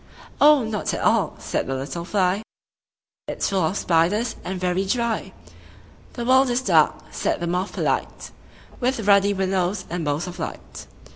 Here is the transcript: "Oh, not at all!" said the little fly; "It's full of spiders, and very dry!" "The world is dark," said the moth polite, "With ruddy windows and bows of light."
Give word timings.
"Oh, 0.41 0.63
not 0.63 0.95
at 0.95 1.01
all!" 1.01 1.35
said 1.37 1.67
the 1.67 1.75
little 1.75 2.03
fly; 2.03 2.41
"It's 3.27 3.49
full 3.51 3.61
of 3.67 3.77
spiders, 3.77 4.35
and 4.43 4.59
very 4.59 4.83
dry!" 4.83 5.31
"The 6.13 6.25
world 6.25 6.49
is 6.49 6.63
dark," 6.63 6.95
said 7.11 7.39
the 7.39 7.45
moth 7.45 7.73
polite, 7.73 8.31
"With 8.79 9.05
ruddy 9.07 9.31
windows 9.35 9.85
and 9.91 10.03
bows 10.03 10.25
of 10.25 10.39
light." 10.39 10.87